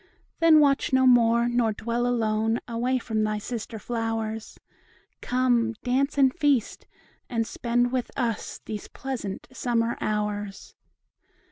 [0.39, 4.57] Then watch no more, nor dwell alone, Away from thy sister flowers;
[5.21, 6.87] Come, dance and feast,
[7.29, 10.73] and spend with us These pleasant summer hours.